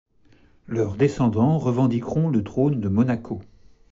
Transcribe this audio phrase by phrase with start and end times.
[0.65, 3.39] Leurs descendants revendiqueront le trône de Monaco.